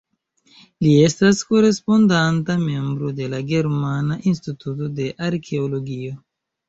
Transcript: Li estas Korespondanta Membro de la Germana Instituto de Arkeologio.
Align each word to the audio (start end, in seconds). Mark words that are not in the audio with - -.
Li 0.85 0.93
estas 1.07 1.41
Korespondanta 1.49 2.55
Membro 2.63 3.11
de 3.21 3.27
la 3.35 3.43
Germana 3.55 4.19
Instituto 4.33 4.93
de 5.01 5.13
Arkeologio. 5.29 6.15